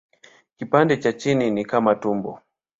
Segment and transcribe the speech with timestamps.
[0.57, 2.39] Kipande cha chini ni kama tumbo.